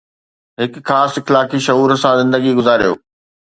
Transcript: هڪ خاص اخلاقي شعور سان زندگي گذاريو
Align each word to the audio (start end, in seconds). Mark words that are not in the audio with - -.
هڪ 0.61 0.73
خاص 0.87 1.11
اخلاقي 1.19 1.59
شعور 1.67 1.89
سان 2.03 2.15
زندگي 2.23 2.59
گذاريو 2.59 2.93